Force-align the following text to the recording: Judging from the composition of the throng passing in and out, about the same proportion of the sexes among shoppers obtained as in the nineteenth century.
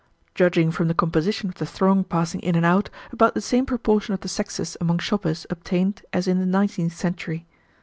Judging 0.33 0.71
from 0.71 0.87
the 0.87 0.95
composition 0.95 1.47
of 1.47 1.59
the 1.59 1.65
throng 1.67 2.03
passing 2.03 2.39
in 2.41 2.55
and 2.55 2.65
out, 2.65 2.89
about 3.11 3.35
the 3.35 3.39
same 3.39 3.67
proportion 3.67 4.15
of 4.15 4.21
the 4.21 4.27
sexes 4.27 4.75
among 4.81 4.97
shoppers 4.97 5.45
obtained 5.51 6.01
as 6.11 6.27
in 6.27 6.39
the 6.39 6.45
nineteenth 6.47 6.95
century. 6.95 7.45